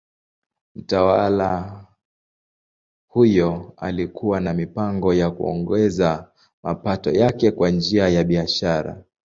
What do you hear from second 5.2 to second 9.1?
kuongeza mapato yake kwa njia ya biashara.